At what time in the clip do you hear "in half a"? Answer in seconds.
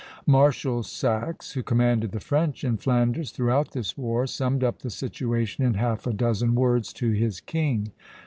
5.63-6.11